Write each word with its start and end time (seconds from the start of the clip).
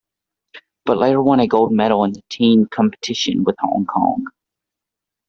But 0.83 0.97
later 0.97 1.21
won 1.21 1.41
a 1.41 1.47
gold 1.47 1.71
medal 1.71 2.03
in 2.05 2.13
the 2.13 2.23
team 2.27 2.65
competition 2.65 3.43
with 3.43 3.55
Hong 3.59 3.85
Kong. 3.85 4.25